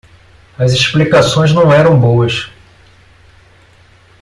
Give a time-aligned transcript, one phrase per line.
[0.57, 2.49] As explicações não eram boas.